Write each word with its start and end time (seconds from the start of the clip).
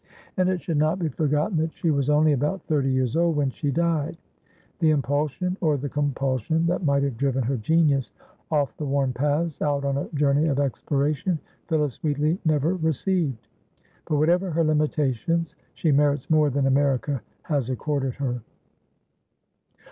And 0.35 0.49
it 0.49 0.61
should 0.63 0.77
not 0.77 0.97
be 0.97 1.09
forgotten 1.09 1.57
that 1.57 1.75
she 1.75 1.91
was 1.91 2.09
only 2.09 2.33
about 2.33 2.63
thirty 2.63 2.89
years 2.91 3.15
old 3.15 3.35
when 3.35 3.51
she 3.51 3.69
died. 3.69 4.17
The 4.79 4.89
impulsion 4.89 5.57
or 5.61 5.77
the 5.77 5.89
compulsion 5.89 6.65
that 6.65 6.83
might 6.83 7.03
have 7.03 7.17
driven 7.17 7.43
her 7.43 7.55
genius 7.57 8.11
off 8.49 8.75
the 8.77 8.85
worn 8.87 9.13
paths, 9.13 9.61
out 9.61 9.85
on 9.85 9.97
a 9.99 10.09
journey 10.15 10.47
of 10.47 10.57
exploration, 10.59 11.37
Phillis 11.67 12.01
Wheatley 12.01 12.39
never 12.43 12.73
received. 12.77 13.47
But, 14.05 14.15
whatever 14.15 14.49
her 14.49 14.63
limitations, 14.63 15.53
she 15.75 15.91
merits 15.91 16.31
more 16.31 16.49
than 16.49 16.65
America 16.65 17.21
has 17.43 17.69
accorded 17.69 18.15
her. 18.15 18.41